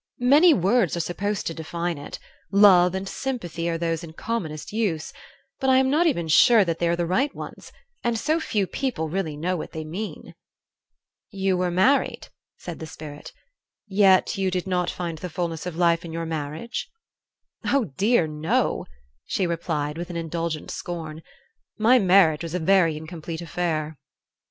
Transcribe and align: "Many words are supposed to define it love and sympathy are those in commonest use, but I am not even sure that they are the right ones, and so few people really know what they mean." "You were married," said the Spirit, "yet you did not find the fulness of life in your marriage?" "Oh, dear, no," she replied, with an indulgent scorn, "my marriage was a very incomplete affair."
"Many 0.17 0.51
words 0.51 0.97
are 0.97 0.99
supposed 0.99 1.45
to 1.45 1.53
define 1.53 1.99
it 1.99 2.17
love 2.51 2.95
and 2.95 3.07
sympathy 3.07 3.69
are 3.69 3.77
those 3.77 4.03
in 4.03 4.13
commonest 4.13 4.71
use, 4.73 5.13
but 5.59 5.69
I 5.69 5.77
am 5.77 5.91
not 5.91 6.07
even 6.07 6.27
sure 6.27 6.65
that 6.65 6.79
they 6.79 6.87
are 6.87 6.95
the 6.95 7.05
right 7.05 7.31
ones, 7.35 7.71
and 8.03 8.17
so 8.17 8.39
few 8.39 8.65
people 8.65 9.09
really 9.09 9.37
know 9.37 9.55
what 9.55 9.73
they 9.73 9.83
mean." 9.85 10.33
"You 11.29 11.55
were 11.55 11.69
married," 11.69 12.29
said 12.57 12.79
the 12.79 12.87
Spirit, 12.87 13.31
"yet 13.85 14.39
you 14.39 14.49
did 14.49 14.65
not 14.65 14.89
find 14.89 15.19
the 15.19 15.29
fulness 15.29 15.67
of 15.67 15.75
life 15.75 16.03
in 16.03 16.11
your 16.11 16.25
marriage?" 16.25 16.89
"Oh, 17.65 17.91
dear, 17.95 18.25
no," 18.25 18.87
she 19.25 19.45
replied, 19.45 19.99
with 19.99 20.09
an 20.09 20.17
indulgent 20.17 20.71
scorn, 20.71 21.21
"my 21.77 21.99
marriage 21.99 22.41
was 22.41 22.55
a 22.55 22.59
very 22.59 22.97
incomplete 22.97 23.41
affair." 23.41 23.99